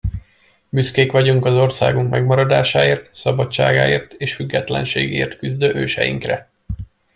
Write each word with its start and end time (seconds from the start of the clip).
Büszkék 0.69 1.11
vagyunk 1.11 1.45
az 1.45 1.55
országunk 1.55 2.09
megmaradásáért, 2.09 3.15
szabadságáért 3.15 4.13
és 4.13 4.35
függetlenségéért 4.35 5.37
küzdő 5.37 5.73
őseinkre. 5.75 6.49